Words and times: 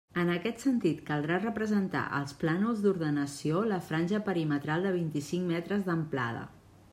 En 0.19 0.29
aquest 0.35 0.61
sentit 0.63 1.01
caldrà 1.09 1.35
representar 1.43 2.01
als 2.19 2.33
plànols 2.43 2.81
d'ordenació 2.85 3.61
la 3.73 3.79
franja 3.91 4.23
perimetral 4.31 4.89
de 4.89 4.95
vint-i-cinc 4.97 5.47
metres 5.53 5.87
d'amplada. 5.93 6.43